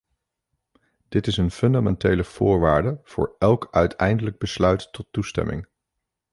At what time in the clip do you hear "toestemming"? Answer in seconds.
5.11-5.67